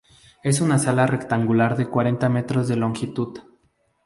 Es 0.41 0.61
una 0.61 0.79
sala 0.79 1.05
rectangular 1.05 1.77
de 1.77 1.87
cuarenta 1.87 2.27
metros 2.27 2.67
de 2.67 2.75
longitud. 2.75 3.39